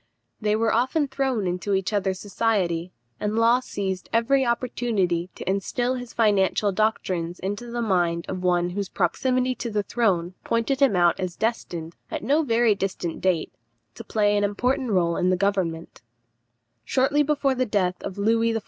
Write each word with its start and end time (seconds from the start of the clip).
They 0.41 0.55
were 0.55 0.73
often 0.73 1.07
thrown 1.07 1.45
into 1.45 1.75
each 1.75 1.93
other's 1.93 2.17
society, 2.17 2.91
and 3.19 3.35
Law 3.37 3.59
seized 3.59 4.09
every 4.11 4.43
opportunity 4.43 5.29
to 5.35 5.47
instil 5.47 5.93
his 5.93 6.11
financial 6.11 6.71
doctrines 6.71 7.39
into 7.39 7.67
the 7.69 7.83
mind 7.83 8.25
of 8.27 8.41
one 8.41 8.71
whose 8.71 8.89
proximity 8.89 9.53
to 9.53 9.69
the 9.69 9.83
throne 9.83 10.33
pointed 10.43 10.79
him 10.79 10.95
out 10.95 11.19
as 11.19 11.35
destined, 11.35 11.95
at 12.09 12.23
no 12.23 12.41
very 12.41 12.73
distant 12.73 13.21
date, 13.21 13.53
to 13.93 14.03
play 14.03 14.35
an 14.35 14.43
important 14.43 14.89
part 14.91 15.19
in 15.19 15.29
the 15.29 15.37
government. 15.37 16.01
[Illustration: 16.01 16.37
THE 16.37 16.63
REGENT 16.63 16.75
OF 16.79 16.87
FRANCE.] 16.87 16.93
Shortly 16.95 17.23
before 17.23 17.53
the 17.53 17.69
death 17.69 18.01
of 18.01 18.17
Louis 18.17 18.53
XIV. 18.53 18.59